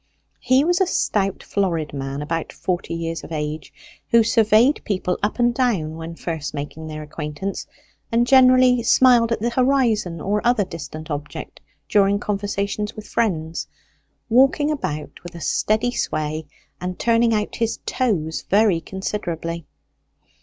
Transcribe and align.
He 0.39 0.63
was 0.65 0.81
a 0.81 0.87
stout 0.87 1.43
florid 1.43 1.93
man 1.93 2.23
about 2.23 2.51
forty 2.51 2.95
years 2.95 3.23
of 3.23 3.31
age, 3.31 3.71
who 4.09 4.23
surveyed 4.23 4.81
people 4.83 5.19
up 5.21 5.37
and 5.37 5.53
down 5.53 5.95
when 5.95 6.15
first 6.15 6.55
making 6.55 6.87
their 6.87 7.03
acquaintance, 7.03 7.67
and 8.11 8.25
generally 8.25 8.81
smiled 8.81 9.31
at 9.31 9.39
the 9.41 9.51
horizon 9.51 10.19
or 10.19 10.41
other 10.43 10.65
distant 10.65 11.11
object 11.11 11.59
during 11.87 12.17
conversations 12.17 12.95
with 12.95 13.05
friends, 13.07 13.67
walking 14.27 14.71
about 14.71 15.21
with 15.23 15.35
a 15.35 15.39
steady 15.39 15.91
sway, 15.91 16.47
and 16.79 16.97
turning 16.97 17.31
out 17.35 17.57
his 17.57 17.77
toes 17.85 18.41
very 18.49 18.81
considerably. 18.81 19.67